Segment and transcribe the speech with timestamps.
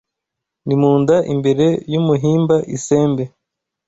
[0.65, 3.23] ni mu nda imbere y’umuhimba Isembe